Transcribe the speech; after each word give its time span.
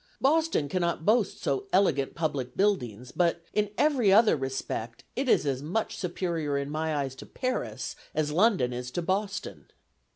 Boston 0.19 0.67
cannot 0.67 1.05
boast 1.05 1.43
so 1.43 1.67
elegant 1.71 2.15
public 2.15 2.57
buildings; 2.57 3.11
but, 3.11 3.43
in 3.53 3.69
every 3.77 4.11
other 4.11 4.35
respect, 4.35 5.03
it 5.15 5.29
is 5.29 5.45
as 5.45 5.61
much 5.61 5.95
superior 5.95 6.57
in 6.57 6.71
my 6.71 6.95
eyes 6.95 7.13
to 7.13 7.27
Paris, 7.27 7.95
as 8.15 8.31
London 8.31 8.73
is 8.73 8.89
to 8.89 9.03
Boston." 9.03 9.67